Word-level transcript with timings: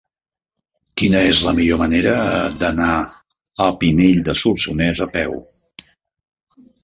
Quina 1.01 1.19
és 1.33 1.41
la 1.47 1.51
millor 1.57 1.79
manera 1.81 2.13
d'anar 2.63 2.95
a 3.65 3.69
Pinell 3.83 4.25
de 4.31 4.35
Solsonès 4.41 5.03
a 5.07 5.09
peu? 5.19 5.37